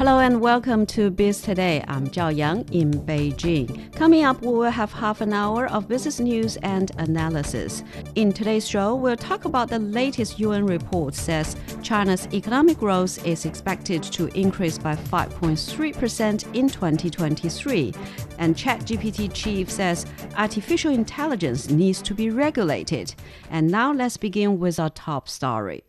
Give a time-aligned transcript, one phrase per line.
[0.00, 1.84] Hello and welcome to Biz Today.
[1.86, 3.94] I'm Zhao Yang in Beijing.
[3.94, 7.84] Coming up, we will have half an hour of business news and analysis.
[8.14, 13.44] In today's show, we'll talk about the latest UN report says China's economic growth is
[13.44, 17.92] expected to increase by 5.3% in 2023.
[18.38, 20.06] And ChatGPT chief says
[20.38, 23.14] artificial intelligence needs to be regulated.
[23.50, 25.82] And now let's begin with our top story.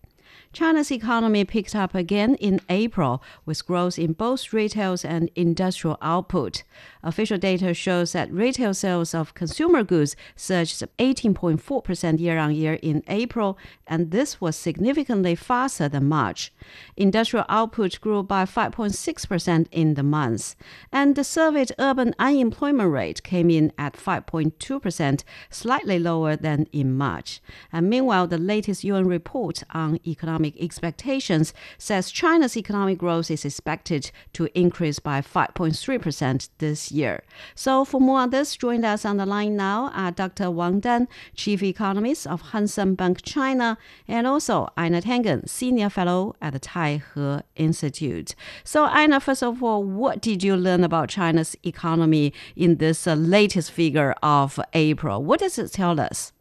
[0.53, 6.63] China's economy picked up again in April with growth in both retail and industrial output.
[7.03, 13.01] Official data shows that retail sales of consumer goods surged 18.4% year on year in
[13.07, 16.51] April, and this was significantly faster than March.
[16.97, 20.55] Industrial output grew by 5.6% in the month,
[20.91, 27.41] and the surveyed urban unemployment rate came in at 5.2%, slightly lower than in March.
[27.71, 34.11] And meanwhile, the latest UN report on economic expectations says China's economic growth is expected
[34.33, 37.23] to increase by 5.3% this year.
[37.55, 40.49] So for more on this, join us on the line now are Dr.
[40.51, 46.53] Wang Dan, Chief Economist of Hang Bank China, and also Einar Tangen, Senior Fellow at
[46.53, 48.35] the Tai He Institute.
[48.63, 53.13] So Einar, first of all, what did you learn about China's economy in this uh,
[53.13, 55.23] latest figure of April?
[55.23, 56.31] What does it tell us?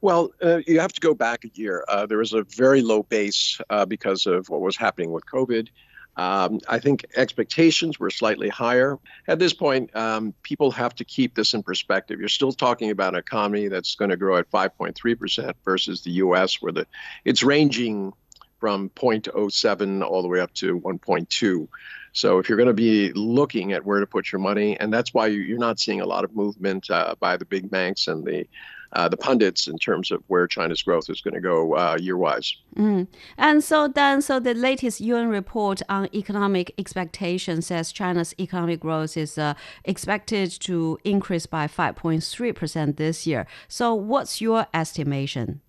[0.00, 1.84] Well, uh, you have to go back a year.
[1.88, 5.68] Uh, there was a very low base uh, because of what was happening with COVID.
[6.16, 8.98] Um, I think expectations were slightly higher.
[9.28, 12.20] At this point, um, people have to keep this in perspective.
[12.20, 16.60] You're still talking about an economy that's going to grow at 5.3% versus the U.S.,
[16.60, 16.86] where the
[17.24, 18.12] it's ranging
[18.60, 21.68] from 0.07 all the way up to 1.2.
[22.12, 25.14] So if you're going to be looking at where to put your money, and that's
[25.14, 28.46] why you're not seeing a lot of movement uh, by the big banks and the
[28.92, 32.16] uh, the pundits in terms of where China's growth is going to go uh, year
[32.16, 32.56] wise.
[32.76, 33.06] Mm.
[33.38, 39.16] And so then, so the latest UN report on economic expectations says China's economic growth
[39.16, 39.54] is uh,
[39.84, 43.46] expected to increase by 5.3% this year.
[43.68, 45.60] So what's your estimation?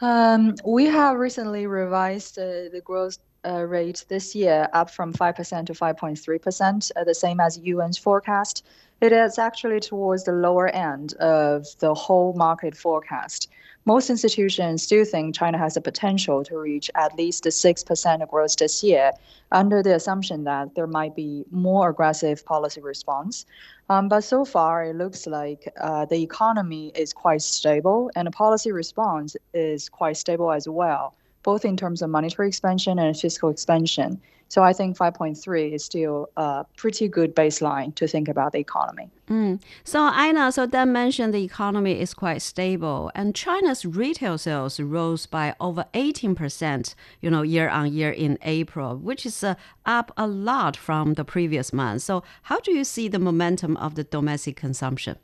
[0.00, 5.66] Um, we have recently revised uh, the growth uh, rate this year up from 5%
[5.66, 8.66] to 5.3%, uh, the same as UN's forecast.
[9.00, 13.48] It is actually towards the lower end of the whole market forecast.
[13.84, 18.82] Most institutions still think China has the potential to reach at least 6% growth this
[18.82, 19.12] year,
[19.52, 23.44] under the assumption that there might be more aggressive policy response.
[23.90, 28.32] Um, but so far, it looks like uh, the economy is quite stable, and the
[28.32, 31.14] policy response is quite stable as well
[31.46, 34.20] both in terms of monetary expansion and fiscal expansion.
[34.48, 39.10] So I think 5.3 is still a pretty good baseline to think about the economy.
[39.28, 39.60] Mm.
[39.82, 45.26] So Einar, so Dan mentioned the economy is quite stable, and China's retail sales rose
[45.26, 50.26] by over 18%, you know, year on year in April, which is uh, up a
[50.26, 52.02] lot from the previous month.
[52.02, 55.16] So how do you see the momentum of the domestic consumption?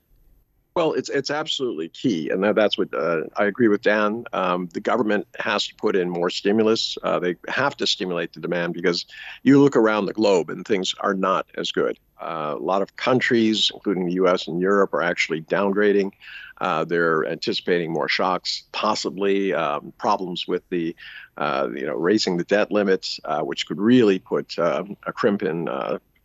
[0.74, 4.24] Well, it's it's absolutely key, and that, that's what uh, I agree with Dan.
[4.32, 6.96] Um, the government has to put in more stimulus.
[7.02, 9.04] Uh, they have to stimulate the demand because
[9.42, 11.98] you look around the globe and things are not as good.
[12.18, 14.48] Uh, a lot of countries, including the U.S.
[14.48, 16.12] and Europe, are actually downgrading.
[16.58, 20.96] Uh, they're anticipating more shocks, possibly um, problems with the,
[21.36, 25.42] uh, you know, raising the debt limits, uh, which could really put um, a crimp
[25.42, 25.68] in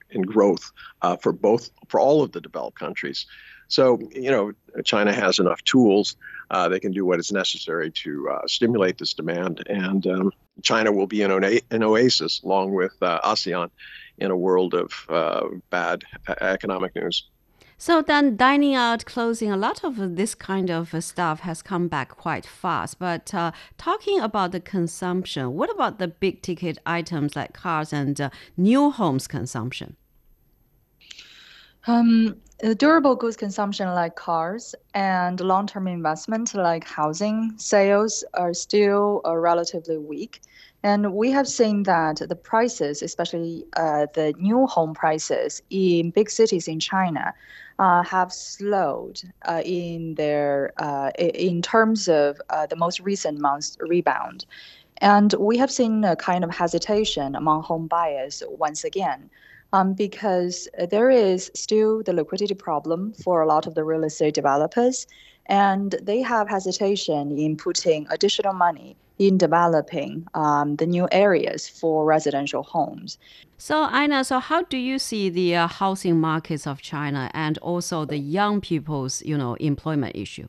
[0.10, 0.72] in growth
[1.20, 3.26] for both for all of the developed countries.
[3.68, 6.16] So, you know, China has enough tools.
[6.50, 9.64] Uh, they can do what is necessary to uh, stimulate this demand.
[9.68, 10.32] And um,
[10.64, 11.32] China will be an,
[11.72, 13.70] an, oasis along with uh, ASEAN
[14.18, 16.04] in a world of uh, bad
[16.42, 17.28] economic news.
[17.80, 22.10] So then, dining out, clothing, a lot of this kind of stuff has come back
[22.10, 22.98] quite fast.
[22.98, 28.20] But uh, talking about the consumption, what about the big ticket items like cars and
[28.20, 29.96] uh, new homes consumption?
[31.88, 32.36] Um,
[32.78, 39.98] durable goods consumption like cars and long-term investment like housing sales are still uh, relatively
[39.98, 40.42] weak.
[40.84, 46.30] And we have seen that the prices, especially uh, the new home prices in big
[46.30, 47.34] cities in China,
[47.80, 53.78] uh, have slowed uh, in their uh, in terms of uh, the most recent months
[53.80, 54.46] rebound.
[54.98, 59.30] And we have seen a kind of hesitation among home buyers once again
[59.74, 64.34] um, because there is still the liquidity problem for a lot of the real estate
[64.34, 65.08] developers,
[65.48, 72.06] and they have hesitation in putting additional money in developing um, the new areas for
[72.06, 73.18] residential homes.
[73.58, 78.06] So, Einar, so how do you see the uh, housing markets of China and also
[78.06, 80.48] the young people's, you know, employment issue?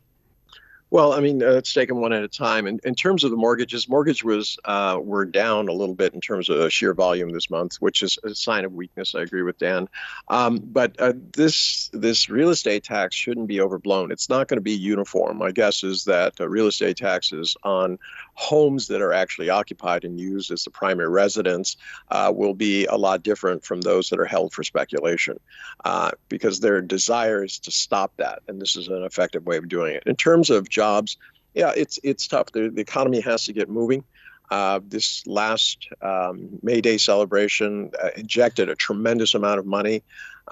[0.90, 2.66] Well, I mean, uh, let's take them one at a time.
[2.66, 6.20] In, in terms of the mortgages, mortgage was uh, were down a little bit in
[6.20, 9.14] terms of sheer volume this month, which is a sign of weakness.
[9.14, 9.88] I agree with Dan.
[10.28, 14.10] Um, but uh, this this real estate tax shouldn't be overblown.
[14.10, 15.36] It's not going to be uniform.
[15.36, 17.98] My guess is that uh, real estate taxes on
[18.32, 21.76] homes that are actually occupied and used as the primary residence
[22.10, 25.38] uh, will be a lot different from those that are held for speculation,
[25.84, 29.68] uh, because their desire is to stop that, and this is an effective way of
[29.68, 30.02] doing it.
[30.06, 31.16] In terms of jobs,
[31.54, 32.52] yeah, it's it's tough.
[32.52, 34.04] The, the economy has to get moving.
[34.50, 40.02] Uh, this last um, May Day celebration uh, injected a tremendous amount of money,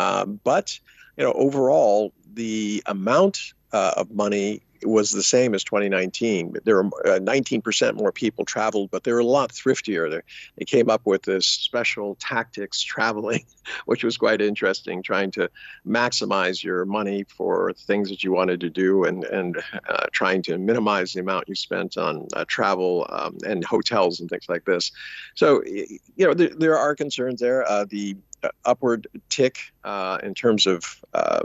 [0.05, 0.79] um, but
[1.17, 3.37] you know overall the amount
[3.73, 6.57] uh, of money was the same as 2019.
[6.65, 10.11] There were uh, 19% more people traveled, but they were a lot thriftier.
[10.11, 10.21] They,
[10.59, 13.45] they came up with this special tactics traveling,
[13.87, 15.51] which was quite interesting, trying to
[15.87, 20.59] maximize your money for things that you wanted to do and, and uh, trying to
[20.59, 24.93] minimize the amount you spent on uh, travel um, and hotels and things like this.
[25.35, 27.69] So, you know, there, there are concerns there.
[27.69, 31.43] Uh, the uh, upward tick uh, in terms of uh,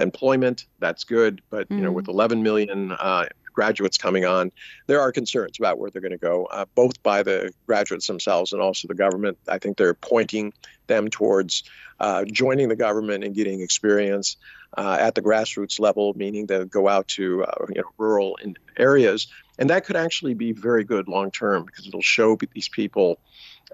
[0.00, 0.66] employment.
[0.78, 1.76] That's good, but mm.
[1.76, 2.14] you know, with mm.
[2.14, 4.50] 11 million uh, graduates coming on,
[4.86, 8.52] there are concerns about where they're going to go, uh, both by the graduates themselves
[8.52, 9.38] and also the government.
[9.48, 10.52] I think they're pointing
[10.86, 11.64] them towards
[12.00, 14.36] uh, joining the government and getting experience
[14.76, 18.38] at the grassroots level, meaning they go out to you know, rural
[18.78, 19.26] areas,
[19.58, 23.18] and that could actually be very good long term because it'll show these people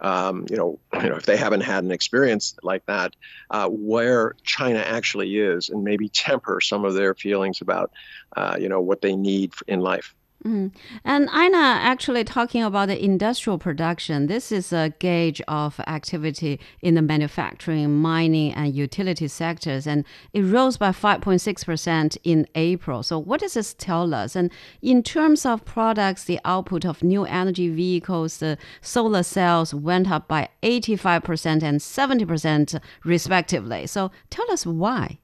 [0.00, 3.14] um, you know, you know, if they haven't had an experience like that,
[3.50, 7.90] uh, where China actually is, and maybe temper some of their feelings about,
[8.36, 10.14] uh, you know, what they need in life.
[10.44, 10.72] Mm.
[11.04, 16.94] And Einar, actually talking about the industrial production, this is a gauge of activity in
[16.94, 23.02] the manufacturing, mining, and utility sectors, and it rose by 5.6% in April.
[23.02, 24.36] So, what does this tell us?
[24.36, 30.08] And in terms of products, the output of new energy vehicles, the solar cells went
[30.08, 33.88] up by 85% and 70% respectively.
[33.88, 35.18] So, tell us why.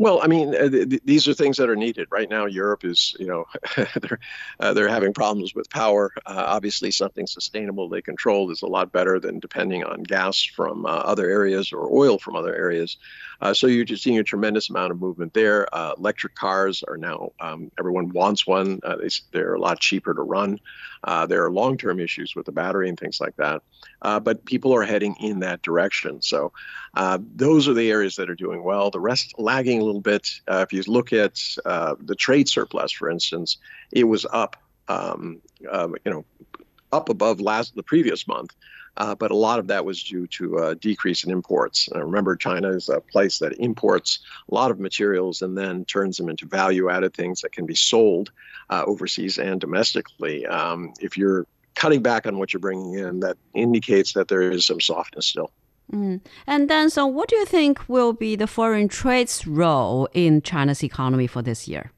[0.00, 2.46] Well, I mean, uh, th- these are things that are needed right now.
[2.46, 3.46] Europe is, you know,
[3.76, 4.20] they're
[4.60, 6.12] uh, they're having problems with power.
[6.24, 10.86] Uh, obviously, something sustainable they control is a lot better than depending on gas from
[10.86, 12.96] uh, other areas or oil from other areas.
[13.40, 15.72] Uh, so you're just seeing a tremendous amount of movement there.
[15.74, 18.80] Uh, electric cars are now um, everyone wants one.
[19.00, 20.58] they, they're a lot cheaper to run.
[21.28, 23.62] there are long-term issues with the battery and things like that,
[24.02, 26.20] but people are heading in that direction.
[26.22, 26.52] So
[27.36, 28.90] those are the areas that are doing well.
[28.90, 30.28] The rest lagging a little bit.
[30.48, 33.58] Uh, if you look at uh, the trade surplus, for instance,
[33.92, 34.56] it was up,
[34.88, 36.24] um, you know,
[36.92, 38.54] up above last the previous month.
[38.98, 41.88] Uh, but a lot of that was due to a decrease in imports.
[41.94, 44.18] Uh, remember, China is a place that imports
[44.50, 48.30] a lot of materials and then turns them into value-added things that can be sold
[48.70, 50.44] uh, overseas and domestically.
[50.46, 51.46] Um, if you're
[51.76, 55.52] cutting back on what you're bringing in, that indicates that there is some softness still.
[55.92, 56.20] Mm.
[56.46, 60.82] And then, so what do you think will be the foreign trade's role in China's
[60.82, 61.92] economy for this year?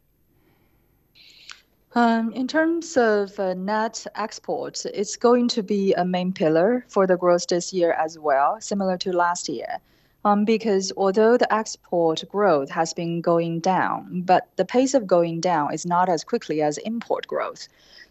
[1.94, 7.04] Um, in terms of uh, net exports, it's going to be a main pillar for
[7.04, 9.78] the growth this year as well, similar to last year.
[10.24, 15.40] Um, because although the export growth has been going down, but the pace of going
[15.40, 17.66] down is not as quickly as import growth.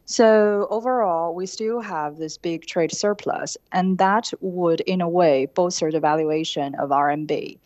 [0.06, 5.46] So overall, we still have this big trade surplus, and that would, in a way,
[5.46, 7.60] bolster the valuation of RMB.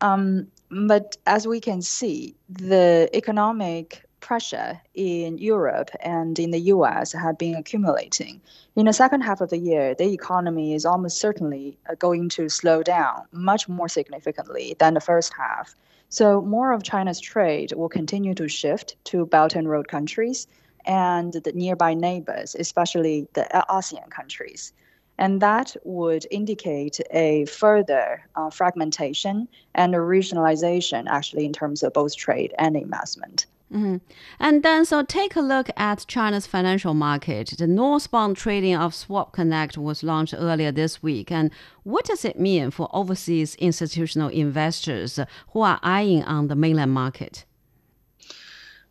[0.00, 7.12] Um, but as we can see, the economic pressure in Europe and in the US
[7.12, 8.40] have been accumulating.
[8.74, 12.48] In the second half of the year, the economy is almost certainly uh, going to
[12.48, 15.74] slow down much more significantly than the first half.
[16.08, 20.46] So, more of China's trade will continue to shift to Belt and Road countries
[20.86, 24.72] and the nearby neighbors, especially the ASEAN countries.
[25.18, 31.92] And that would indicate a further uh, fragmentation and a regionalization, actually, in terms of
[31.92, 33.46] both trade and investment.
[33.74, 33.96] Mm-hmm.
[34.38, 37.54] And then, so take a look at China's financial market.
[37.58, 41.32] The northbound trading of Swap Connect was launched earlier this week.
[41.32, 41.50] And
[41.82, 45.18] what does it mean for overseas institutional investors
[45.52, 47.44] who are eyeing on the mainland market?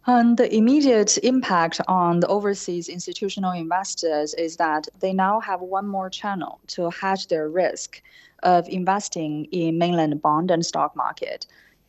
[0.06, 5.88] And the immediate impact on the overseas institutional investors is that they now have one
[5.88, 8.02] more channel to hedge their risk
[8.44, 11.48] of investing in mainland bond and stock market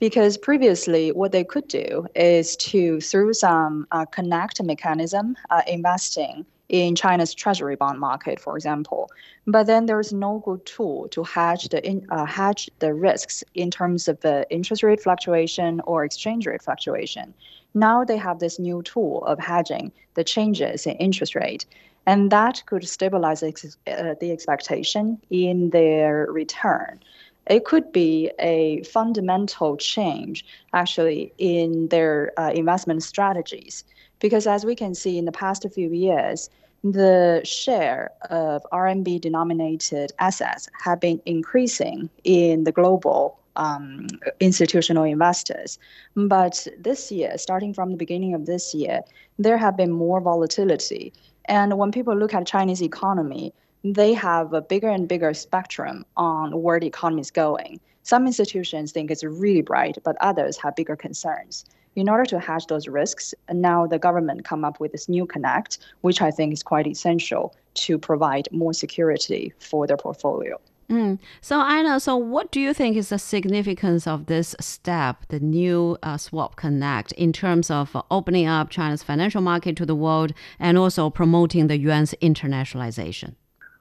[0.09, 6.45] because previously what they could do is to through some uh, connect mechanism uh, investing
[6.69, 9.11] in China's treasury bond market, for example.
[9.47, 13.71] But then there's no good tool to hedge the in, uh, hedge the risks in
[13.71, 17.33] terms of the interest rate fluctuation or exchange rate fluctuation.
[17.73, 21.65] Now they have this new tool of hedging the changes in interest rate,
[22.05, 27.01] and that could stabilize ex- uh, the expectation in their return.
[27.47, 33.85] It could be a fundamental change actually in their uh, investment strategies
[34.21, 36.49] because as we can see in the past few years,
[36.83, 44.07] the share of RMB denominated assets have been increasing in the global um,
[44.41, 45.79] institutional investors.
[46.15, 49.01] But this year, starting from the beginning of this year,
[49.39, 51.13] there have been more volatility.
[51.47, 53.53] And when people look at Chinese economy,
[53.85, 57.79] they have a bigger and bigger spectrum on where the economy is going.
[58.03, 61.65] Some institutions think it's really bright, but others have bigger concerns
[61.97, 65.79] in order to hedge those risks, now the government come up with this new connect,
[66.01, 70.61] which I think is quite essential to provide more security for their portfolio.
[70.91, 71.19] Mm.
[71.41, 75.97] So Einar, so what do you think is the significance of this step, the new
[76.03, 80.77] uh, Swap Connect, in terms of opening up China's financial market to the world and
[80.77, 83.35] also promoting the yuan's internationalization?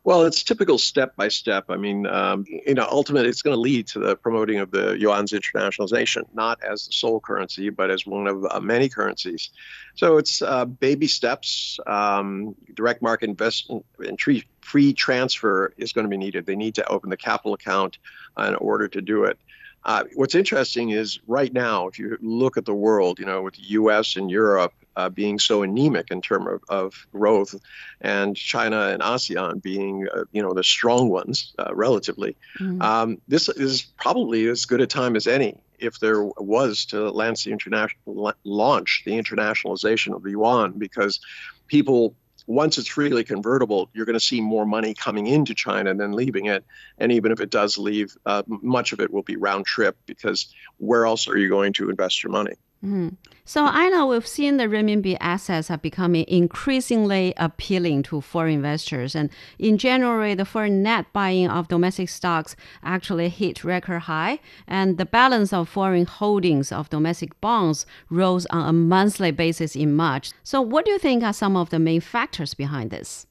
[0.06, 1.66] Well, it's typical step by step.
[1.70, 5.00] I mean, um, you know, ultimately, it's going to lead to the promoting of the
[5.00, 9.52] yuan's internationalization, not as the sole currency, but as one of uh, many currencies.
[9.96, 11.80] So it's uh, baby steps.
[11.88, 16.46] Um, direct market investment and free transfer is going to be needed.
[16.46, 17.98] They need to open the capital account
[18.38, 19.40] in order to do it.
[19.86, 23.56] Uh, what's interesting is right now, if you look at the world, you know, with
[23.56, 24.18] the U.S.
[24.18, 27.56] and Europe uh, being so anemic in terms of, of, growth,
[28.02, 32.82] and China and ASEAN being, uh, you know, the strong ones uh, relatively, mm-hmm.
[32.82, 37.44] um, this is probably as good a time as any if there was to launch
[37.44, 41.20] the international launch the internationalization of the yuan because
[41.68, 42.16] people
[42.48, 46.48] once it's freely convertible, you're going to see more money coming into China than leaving
[46.48, 46.66] it.
[46.98, 50.54] And even if it does leave, uh, much of it will be round trip because
[50.78, 52.56] where else are you going to invest your money?
[52.84, 53.10] Mm-hmm.
[53.46, 59.16] So I know we've seen the renminbi assets are becoming increasingly appealing to foreign investors.
[59.16, 64.98] And in January, the foreign net buying of domestic stocks actually hit record high, and
[64.98, 70.32] the balance of foreign holdings of domestic bonds rose on a monthly basis in March.
[70.44, 73.28] So, what do you think are some of the main factors behind this?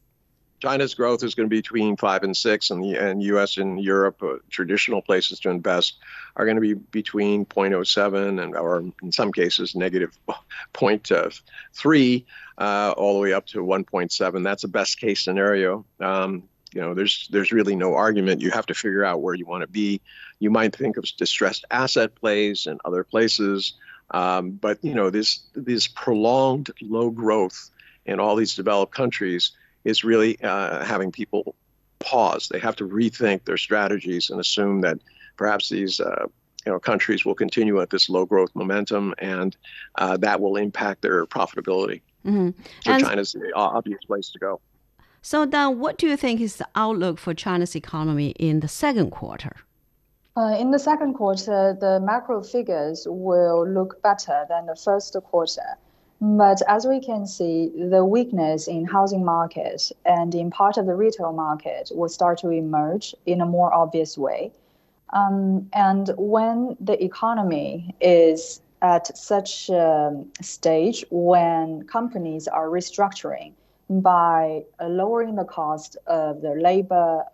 [0.62, 3.56] China's growth is going to be between five and six, and the and U.S.
[3.56, 5.96] and Europe, uh, traditional places to invest,
[6.36, 10.16] are going to be between 0.07 and, or in some cases, negative
[10.74, 12.24] 0.3,
[12.58, 14.44] uh, all the way up to 1.7.
[14.44, 15.84] That's a best case scenario.
[15.98, 18.40] Um, you know, there's there's really no argument.
[18.40, 20.00] You have to figure out where you want to be.
[20.38, 23.74] You might think of distressed asset plays and other places,
[24.12, 27.68] um, but you know, this this prolonged low growth
[28.06, 29.50] in all these developed countries
[29.84, 31.54] is really uh, having people
[31.98, 32.48] pause.
[32.48, 34.98] They have to rethink their strategies and assume that
[35.36, 36.26] perhaps these uh,
[36.66, 39.56] you know countries will continue at this low growth momentum, and
[39.96, 42.00] uh, that will impact their profitability.
[42.24, 42.50] Mm-hmm.
[42.84, 44.60] So and China's the obvious place to go.
[45.22, 49.10] So then, what do you think is the outlook for China's economy in the second
[49.10, 49.54] quarter?
[50.36, 55.76] Uh, in the second quarter, the macro figures will look better than the first quarter.
[56.24, 60.94] But as we can see, the weakness in housing market and in part of the
[60.94, 64.52] retail market will start to emerge in a more obvious way.
[65.12, 73.54] Um, and when the economy is at such a stage when companies are restructuring
[73.90, 77.24] by lowering the cost of their labor,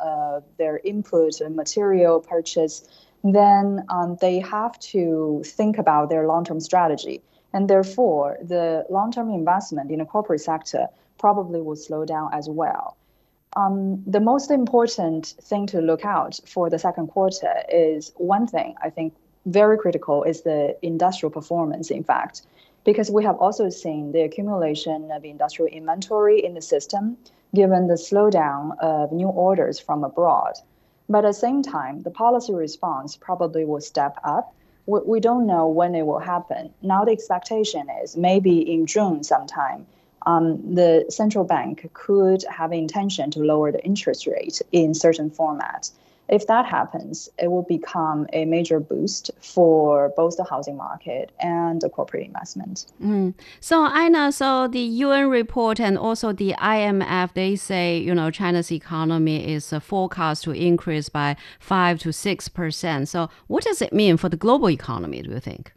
[0.56, 2.88] their input and material purchase,
[3.22, 9.90] then um, they have to think about their long-term strategy and therefore the long-term investment
[9.90, 10.88] in the corporate sector
[11.18, 12.96] probably will slow down as well.
[13.56, 18.74] Um, the most important thing to look out for the second quarter is one thing
[18.82, 19.14] I think
[19.46, 22.42] very critical is the industrial performance, in fact,
[22.84, 27.16] because we have also seen the accumulation of industrial inventory in the system
[27.54, 30.54] given the slowdown of new orders from abroad.
[31.08, 34.54] But at the same time, the policy response probably will step up
[34.88, 36.72] we, we don't know when it will happen.
[36.82, 39.86] Now the expectation is maybe in June sometime.
[40.26, 45.92] Um, the central bank could have intention to lower the interest rate in certain formats.
[46.28, 51.80] If that happens, it will become a major boost for both the housing market and
[51.80, 52.86] the corporate investment.
[53.02, 53.34] Mm.
[53.60, 58.70] So, Einar, so the UN report and also the IMF, they say, you know, China's
[58.70, 63.08] economy is uh, forecast to increase by 5 to 6%.
[63.08, 65.72] So, what does it mean for the global economy, do you think?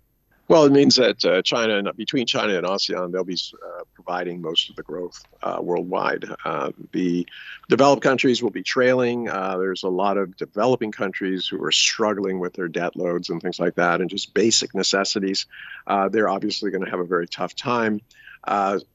[0.52, 4.42] Well, it means that uh, China and between China and ASEAN, they'll be uh, providing
[4.42, 6.26] most of the growth uh, worldwide.
[6.44, 7.26] Uh, the
[7.70, 9.30] developed countries will be trailing.
[9.30, 13.42] Uh, there's a lot of developing countries who are struggling with their debt loads and
[13.42, 15.46] things like that, and just basic necessities.
[15.88, 18.02] Uh, they're obviously going to have a very tough time.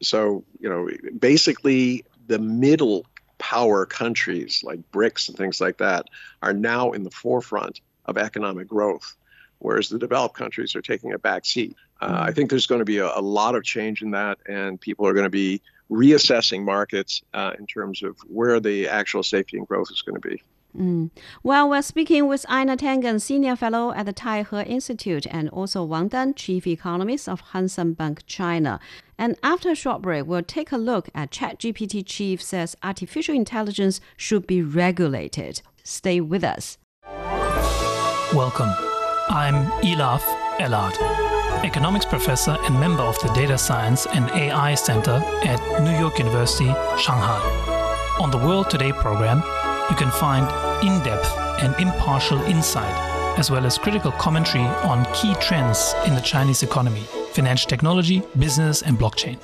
[0.03, 3.07] so, you know, basically, the middle
[3.39, 6.05] power countries like BRICS and things like that
[6.43, 9.17] are now in the forefront of economic growth
[9.59, 11.77] whereas the developed countries are taking a back seat.
[12.01, 12.35] Uh, I mm.
[12.35, 15.15] think there's going to be a, a, lot of change in that, and people are
[15.15, 19.91] going to be reassessing markets uh, in terms of where the actual safety and growth
[19.91, 20.43] is going to be.
[20.77, 21.11] Mm.
[21.43, 26.09] Well, we're speaking with Einar Tangen, Senior Fellow at the Taihe Institute, and also Wang
[26.09, 28.79] Dan, Chief Economist of Hang Seng Bank China.
[29.17, 34.01] And after a short break, we'll take a look at ChatGPT Chief says artificial intelligence
[34.17, 35.63] should be regulated.
[35.83, 36.77] Stay with us.
[38.35, 38.86] Welcome.
[39.29, 40.23] I'm Elaf
[40.59, 40.95] Elad,
[41.65, 46.67] economics professor and member of the Data Science and AI Center at New York University,
[46.97, 47.41] Shanghai.
[48.21, 49.39] On the World Today program,
[49.91, 50.47] you can find
[50.87, 52.95] in depth and impartial insight,
[53.37, 57.03] as well as critical commentary on key trends in the Chinese economy,
[57.33, 59.39] financial technology, business, and blockchain.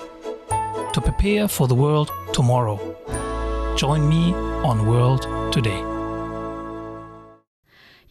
[0.93, 2.79] To prepare for the world tomorrow,
[3.77, 5.23] join me on World
[5.53, 5.92] Today.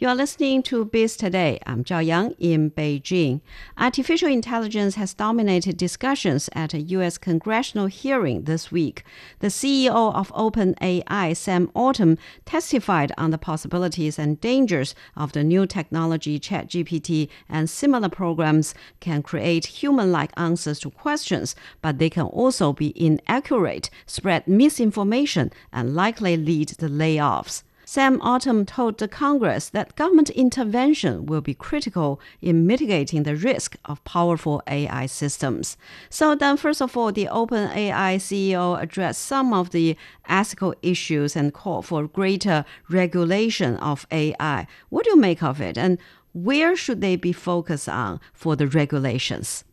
[0.01, 1.60] You are listening to Biz Today.
[1.67, 3.41] I'm Zhao Yang in Beijing.
[3.77, 7.20] Artificial intelligence has dominated discussions at a U.S.
[7.20, 9.03] congressional hearing this week.
[9.41, 15.67] The CEO of OpenAI, Sam Altman, testified on the possibilities and dangers of the new
[15.67, 22.74] technology ChatGPT and similar programs can create human-like answers to questions, but they can also
[22.74, 27.62] be inaccurate, spread misinformation, and likely lead to layoffs.
[27.93, 33.75] Sam Altman told the Congress that government intervention will be critical in mitigating the risk
[33.83, 35.75] of powerful AI systems.
[36.10, 39.98] So then, first of all, the OpenAI CEO addressed some of the
[40.29, 44.67] ethical issues and called for greater regulation of AI.
[44.88, 45.98] What do you make of it, and
[46.31, 49.65] where should they be focused on for the regulations?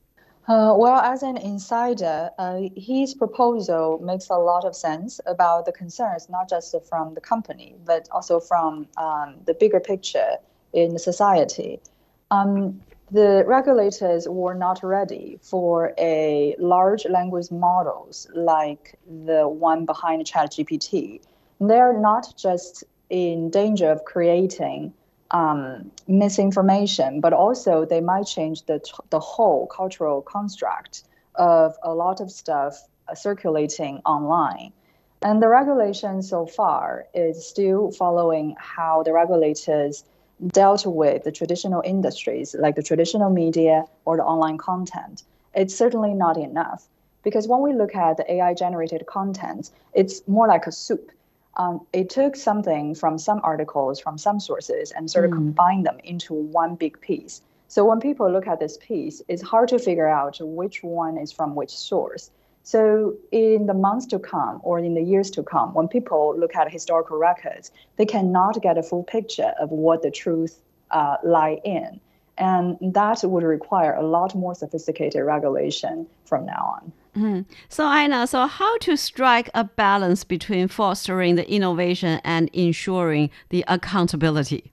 [0.48, 5.72] Uh, well, as an insider, uh, his proposal makes a lot of sense about the
[5.72, 10.36] concerns, not just from the company, but also from um, the bigger picture
[10.72, 11.78] in society.
[12.30, 12.80] Um,
[13.10, 21.20] the regulators were not ready for a large language models like the one behind ChatGPT.
[21.60, 24.94] They're not just in danger of creating
[25.30, 32.20] um, misinformation, but also they might change the, the whole cultural construct of a lot
[32.20, 34.72] of stuff uh, circulating online.
[35.22, 40.04] And the regulation so far is still following how the regulators
[40.46, 45.24] dealt with the traditional industries like the traditional media or the online content.
[45.54, 46.86] It's certainly not enough
[47.24, 51.10] because when we look at the AI generated content, it's more like a soup
[51.58, 55.34] um, it took something from some articles, from some sources, and sort of mm.
[55.34, 57.42] combined them into one big piece.
[57.66, 61.32] So when people look at this piece, it's hard to figure out which one is
[61.32, 62.30] from which source.
[62.62, 66.54] So in the months to come or in the years to come, when people look
[66.54, 71.60] at historical records, they cannot get a full picture of what the truth uh, lie
[71.64, 72.00] in.
[72.38, 76.92] And that would require a lot more sophisticated regulation from now on.
[77.18, 77.44] Mm.
[77.68, 83.64] So, Einar, so how to strike a balance between fostering the innovation and ensuring the
[83.66, 84.72] accountability?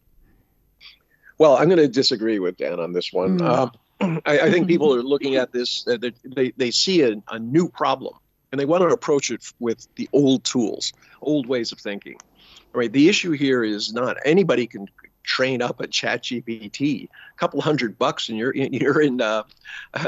[1.39, 3.39] Well, I'm going to disagree with Dan on this one.
[3.39, 3.71] Mm.
[4.01, 7.39] Uh, I, I, think people are looking at this, uh, they, they see a, a
[7.39, 8.13] new problem
[8.51, 12.17] and they want to approach it with the old tools, old ways of thinking.
[12.73, 12.91] Right.
[12.91, 14.87] The issue here is not anybody can
[15.23, 19.43] train up a ChatGPT a couple hundred bucks and you're you're in uh,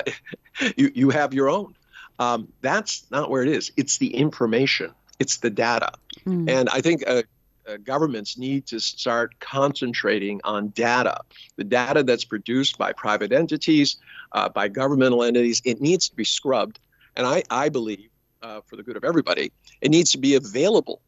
[0.76, 1.76] you you have your own
[2.20, 3.72] um, that's not where it is.
[3.78, 5.92] It's the information, it's the data.
[6.26, 6.50] Mm.
[6.50, 7.24] And I think uh,
[7.68, 11.20] uh, governments need to start concentrating on data.
[11.58, 13.98] The data that's produced by private entities,
[14.32, 16.80] uh, by governmental entities, it needs to be scrubbed.
[17.16, 18.10] And I, I believe,
[18.42, 19.52] uh, for the good of everybody,
[19.82, 21.02] it needs to be available.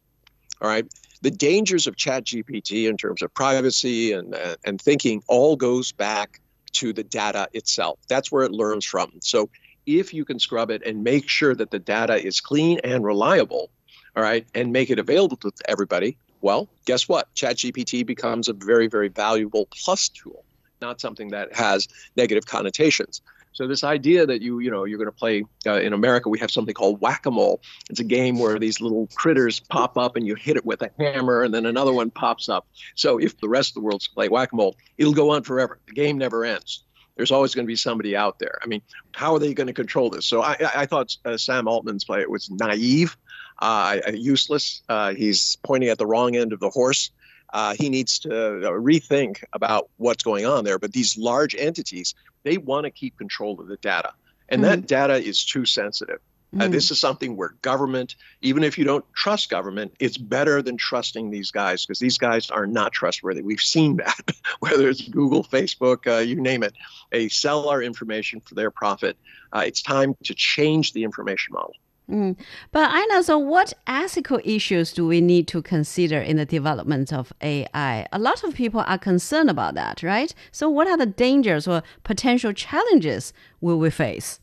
[0.60, 0.86] All right.
[1.22, 6.40] The dangers of ChatGPT in terms of privacy and, uh, and thinking all goes back
[6.72, 7.98] to the data itself.
[8.08, 9.12] That's where it learns from.
[9.20, 9.50] So
[9.98, 13.70] if you can scrub it and make sure that the data is clean and reliable,
[14.16, 17.32] all right, and make it available to everybody, well, guess what?
[17.34, 20.44] ChatGPT becomes a very, very valuable plus tool,
[20.80, 23.20] not something that has negative connotations.
[23.52, 26.38] So this idea that you you know you're going to play uh, in America, we
[26.38, 27.60] have something called whack-a-mole.
[27.90, 30.90] It's a game where these little critters pop up and you hit it with a
[30.98, 32.66] hammer, and then another one pops up.
[32.94, 35.78] So if the rest of the world's play whack-a-mole, it'll go on forever.
[35.86, 36.84] The game never ends.
[37.16, 38.58] There's always going to be somebody out there.
[38.62, 38.82] I mean,
[39.14, 40.26] how are they going to control this?
[40.26, 43.16] So I, I thought uh, Sam Altman's play was naive,
[43.60, 44.82] uh, useless.
[44.88, 47.10] Uh, he's pointing at the wrong end of the horse.
[47.52, 50.78] Uh, he needs to uh, rethink about what's going on there.
[50.78, 54.12] But these large entities, they want to keep control of the data,
[54.48, 54.70] and mm-hmm.
[54.70, 56.20] that data is too sensitive.
[56.54, 56.62] Mm-hmm.
[56.62, 56.92] Uh, this mm.
[56.92, 61.50] is something where government, even if you don't trust government, it's better than trusting these
[61.52, 63.42] guys because these guys are not trustworthy.
[63.42, 66.74] We've seen that, whether it's Google, Facebook, uh, you name it.
[67.10, 69.16] They sell our information for their profit.
[69.52, 71.74] Uh, it's time to change the information model.
[72.10, 72.36] Mm.
[72.72, 77.32] But Einar, so what ethical issues do we need to consider in the development of
[77.40, 78.06] AI?
[78.12, 80.34] A lot of people are concerned about that, right?
[80.50, 84.40] So, what are the dangers or potential challenges will we face?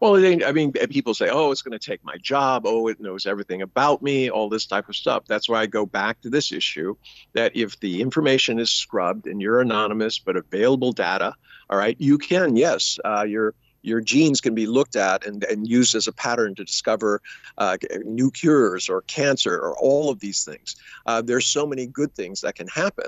[0.00, 2.62] Well, I mean, people say, oh, it's going to take my job.
[2.64, 5.24] Oh, it knows everything about me, all this type of stuff.
[5.28, 6.94] That's why I go back to this issue
[7.34, 11.34] that if the information is scrubbed and you're anonymous but available data,
[11.68, 15.66] all right, you can, yes, uh, your your genes can be looked at and, and
[15.66, 17.22] used as a pattern to discover
[17.56, 20.76] uh, new cures or cancer or all of these things.
[21.06, 23.06] Uh, there's so many good things that can happen.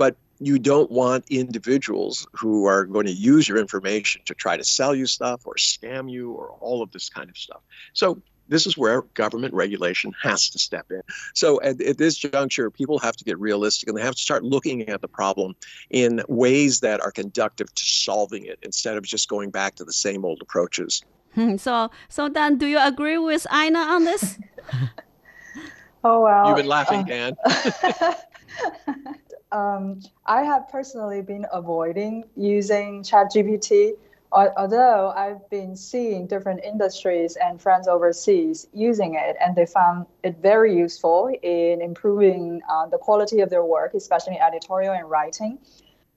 [0.00, 4.64] But you don't want individuals who are going to use your information to try to
[4.64, 7.60] sell you stuff or scam you or all of this kind of stuff.
[7.92, 11.02] So this is where government regulation has to step in.
[11.34, 14.42] So at, at, this juncture, people have to get realistic and they have to start
[14.42, 15.54] looking at the problem
[15.90, 19.92] in ways that are conductive to solving it instead of just going back to the
[19.92, 21.04] same old approaches.
[21.34, 24.38] Hmm, so, so Dan, do you agree with Einar on this?
[26.04, 27.36] oh well, you've been laughing, uh, Dan.
[29.52, 33.92] um, I have personally been avoiding using ChatGPT,
[34.32, 40.36] although I've been seeing different industries and friends overseas using it, and they found it
[40.38, 45.58] very useful in improving uh, the quality of their work, especially editorial and writing,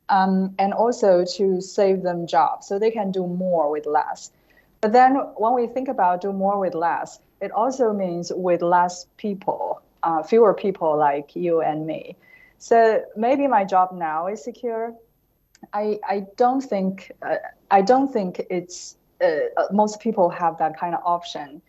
[0.10, 4.32] um, and also to save them jobs so they can do more with less.
[4.82, 9.08] But then when we think about do more with less, it also means with less
[9.17, 12.15] people, uh, fewer people like you and me.
[12.63, 14.95] So maybe my job now is secure.
[15.73, 17.36] I, I don't think uh,
[17.69, 21.62] I don't think it's uh, uh most people have that kind of option.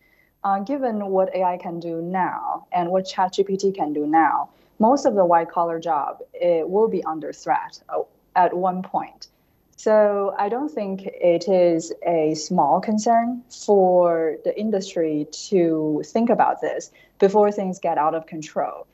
[0.45, 5.15] Uh, given what AI can do now and what ChatGPT can do now, most of
[5.15, 8.03] the white collar job it will be under threat uh,
[8.37, 9.27] at one point.
[9.75, 16.61] So I don't think it is a small concern for the industry to think about
[16.61, 18.87] this before things get out of control.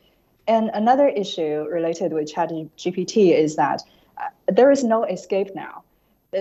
[0.47, 3.83] And another issue related with ChatGPT is that
[4.17, 5.83] uh, there is no escape now.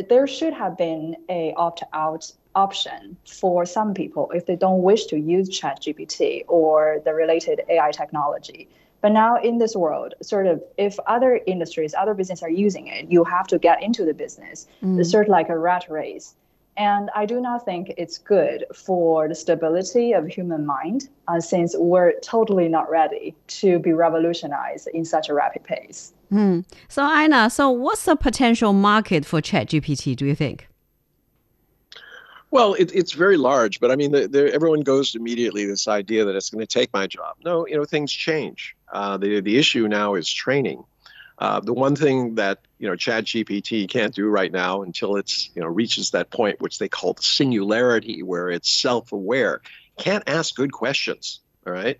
[0.08, 5.18] There should have been a opt-out option for some people if they don't wish to
[5.18, 8.68] use ChatGPT or the related AI technology.
[9.00, 13.10] But now in this world, sort of, if other industries, other businesses are using it,
[13.10, 14.66] you have to get into the business.
[14.82, 15.00] Mm.
[15.00, 16.34] It's sort of like a rat race.
[16.80, 21.76] And I do not think it's good for the stability of human mind uh, since
[21.76, 26.14] we're totally not ready to be revolutionized in such a rapid pace.
[26.30, 26.60] Hmm.
[26.88, 30.68] So, Einar, so what's the potential market for ChatGPT, do you think?
[32.50, 36.24] Well, it, it's very large, but I mean, the, the, everyone goes immediately this idea
[36.24, 37.36] that it's going to take my job.
[37.44, 38.74] No, you know, things change.
[38.90, 40.82] Uh, the the issue now is training.
[41.40, 45.62] Uh, the one thing that you know ChatGPT can't do right now until it's you
[45.62, 49.62] know reaches that point which they call the singularity, where it's self-aware,
[49.96, 51.40] can't ask good questions.
[51.66, 51.98] All right.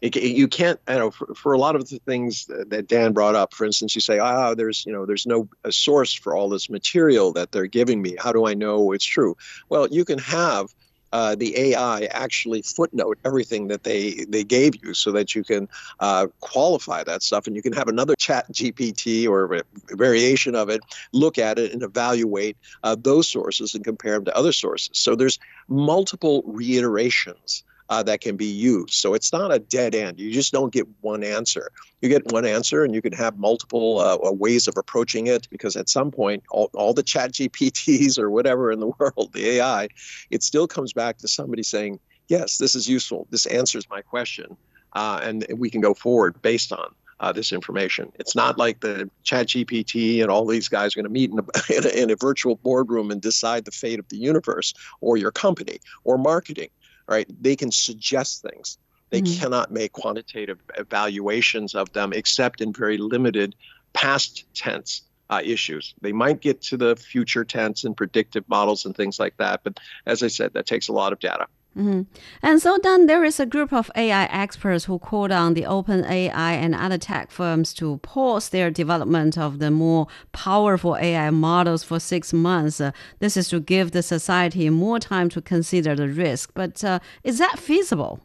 [0.00, 3.12] It, it, you can't, you know, for, for a lot of the things that Dan
[3.12, 6.48] brought up, for instance, you say, ah, there's, you know, there's no source for all
[6.48, 8.16] this material that they're giving me.
[8.18, 9.36] How do I know it's true?
[9.68, 10.74] Well, you can have
[11.12, 15.68] uh, the AI actually footnote everything that they they gave you so that you can
[16.00, 19.62] uh, qualify that stuff and you can have another ChatGPT or a
[19.96, 20.80] variation of it
[21.12, 24.90] look at it and evaluate uh, those sources and compare them to other sources.
[24.92, 28.94] So there's multiple reiterations uh, that can be used.
[28.94, 30.18] So it's not a dead end.
[30.18, 31.72] You just don't get one answer.
[32.00, 35.48] You get one answer, and you can have multiple uh, uh ways of approaching it
[35.50, 39.58] because at some point, all, all the chat GPTs or whatever in the world, the
[39.58, 39.88] AI,
[40.30, 41.98] it still comes back to somebody saying,
[42.28, 43.26] yes, this is useful.
[43.30, 44.56] This answers my question.
[44.92, 48.10] Uh, and we can go forward based on uh, this information.
[48.18, 51.42] It's not like the ChatGPT and all these guys are going to meet in a,
[51.76, 55.30] in, a, in a, virtual boardroom and decide the fate of the universe or your
[55.30, 56.70] company or marketing
[57.10, 57.28] right?
[57.42, 58.78] They can suggest things.
[59.10, 59.40] They mm-hmm.
[59.40, 63.56] cannot make quantitative evaluations of them except in very limited
[63.92, 65.94] past tense uh, issues.
[66.00, 69.78] They might get to the future tense and predictive models and things like that, but
[70.06, 71.46] as I said, that takes a lot of data.
[71.76, 72.02] Mm-hmm.
[72.42, 76.32] And so then there is a group of AI experts who called on the OpenAI
[76.32, 82.00] and other tech firms to pause their development of the more powerful AI models for
[82.00, 82.80] six months.
[82.80, 86.50] Uh, this is to give the society more time to consider the risk.
[86.54, 88.20] But uh, is that feasible?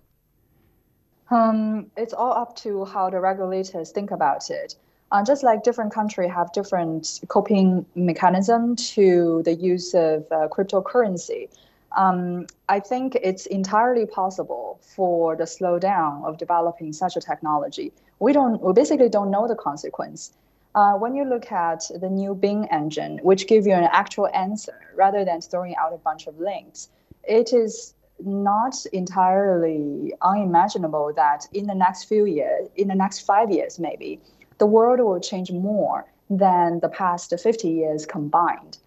[1.29, 4.75] Um, it's all up to how the regulators think about it.
[5.11, 11.47] Uh, just like different countries have different coping mechanism to the use of uh, cryptocurrency,
[11.95, 17.93] um, I think it's entirely possible for the slowdown of developing such a technology.
[18.19, 20.33] We don't, we basically don't know the consequence.
[20.75, 24.77] Uh, when you look at the new Bing engine, which gives you an actual answer
[24.93, 26.89] rather than throwing out a bunch of links,
[27.23, 33.49] it is not entirely unimaginable that in the next few years, in the next five
[33.51, 34.19] years maybe,
[34.57, 38.77] the world will change more than the past 50 years combined.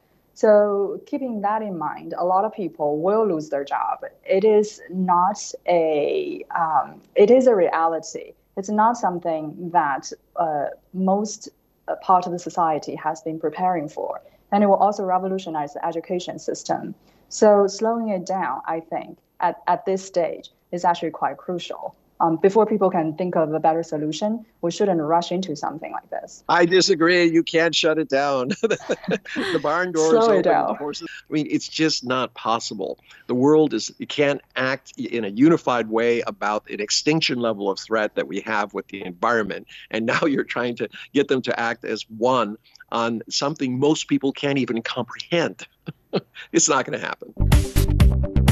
[0.43, 4.05] So keeping that in mind, a lot of people will lose their job.
[4.25, 8.35] It is not a um, it is a reality.
[8.57, 11.49] It's not something that uh, most
[11.89, 14.21] uh, part of the society has been preparing for,
[14.53, 16.95] and it will also revolutionize the education system.
[17.29, 22.37] So slowing it down, I think, at, at this stage is actually quite crucial um,
[22.37, 26.43] before people can think of a better solution, we shouldn't rush into something like this.
[26.49, 27.25] I disagree.
[27.25, 28.49] You can't shut it down.
[28.61, 30.43] the barn doors Slow open.
[30.43, 30.77] Down.
[30.77, 31.09] Horses.
[31.29, 32.99] I mean, it's just not possible.
[33.29, 37.79] The world is you can't act in a unified way about an extinction level of
[37.79, 41.59] threat that we have with the environment, and now you're trying to get them to
[41.59, 42.57] act as one
[42.91, 45.67] on something most people can't even comprehend.
[46.53, 48.48] it's not going to happen.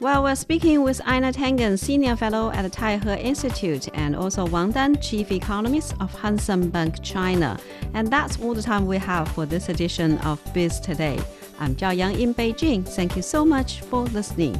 [0.00, 4.70] Well, we're speaking with Einar Tangen, Senior Fellow at the Taihe Institute, and also Wang
[4.70, 7.60] Dan, Chief Economist of Hang Bank China.
[7.92, 11.20] And that's all the time we have for this edition of Biz Today.
[11.58, 12.88] I'm Zhao Yang in Beijing.
[12.88, 14.54] Thank you so much for listening.